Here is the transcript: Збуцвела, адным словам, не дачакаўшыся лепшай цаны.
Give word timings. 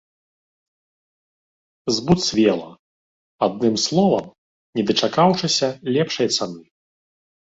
Збуцвела, 1.97 2.71
адным 3.49 3.75
словам, 3.85 4.25
не 4.79 4.83
дачакаўшыся 4.93 5.67
лепшай 5.99 6.27
цаны. 6.39 6.61